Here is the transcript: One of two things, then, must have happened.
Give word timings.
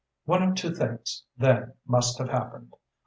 One 0.25 0.41
of 0.41 0.55
two 0.55 0.73
things, 0.73 1.25
then, 1.37 1.73
must 1.85 2.17
have 2.17 2.29
happened. 2.29 2.73